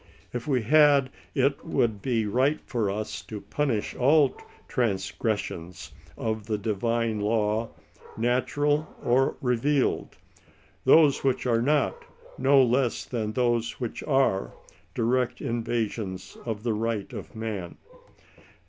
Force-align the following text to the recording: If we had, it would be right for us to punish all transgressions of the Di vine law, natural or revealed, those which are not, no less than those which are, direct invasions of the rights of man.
If 0.33 0.47
we 0.47 0.63
had, 0.63 1.11
it 1.35 1.63
would 1.63 2.01
be 2.01 2.25
right 2.25 2.59
for 2.65 2.89
us 2.89 3.21
to 3.25 3.39
punish 3.39 3.93
all 3.95 4.35
transgressions 4.67 5.91
of 6.17 6.47
the 6.47 6.57
Di 6.57 6.71
vine 6.71 7.19
law, 7.19 7.69
natural 8.17 8.91
or 9.03 9.35
revealed, 9.41 10.17
those 10.85 11.23
which 11.23 11.45
are 11.45 11.61
not, 11.61 12.03
no 12.39 12.63
less 12.63 13.05
than 13.05 13.33
those 13.33 13.73
which 13.79 14.01
are, 14.07 14.55
direct 14.95 15.39
invasions 15.39 16.35
of 16.47 16.63
the 16.63 16.73
rights 16.73 17.13
of 17.13 17.35
man. 17.35 17.77